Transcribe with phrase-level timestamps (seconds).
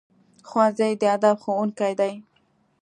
[0.47, 2.13] ښوونځی د ادب ښوونکی دی